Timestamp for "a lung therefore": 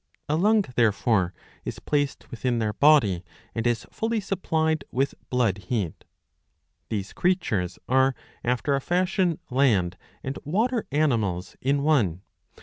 0.27-1.31